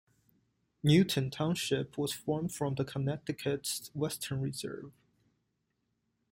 Newton 0.81 1.29
Township 1.29 1.95
was 1.95 2.11
formed 2.11 2.51
from 2.55 2.73
the 2.73 2.83
Connecticut 2.83 3.91
Western 3.93 4.41
Reserve. 4.41 4.91